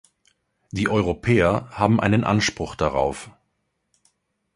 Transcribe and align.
Die 0.71 0.89
Europäer 0.89 1.69
haben 1.69 1.99
einen 1.99 2.23
Anspruch 2.23 2.73
darauf. 2.75 3.29